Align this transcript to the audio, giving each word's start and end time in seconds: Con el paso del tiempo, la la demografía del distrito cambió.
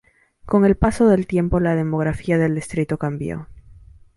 Con 0.47 0.65
el 0.65 0.77
paso 0.77 1.07
del 1.07 1.27
tiempo, 1.27 1.59
la 1.59 1.69
la 1.69 1.75
demografía 1.75 2.39
del 2.39 2.55
distrito 2.55 2.97
cambió. 2.97 3.47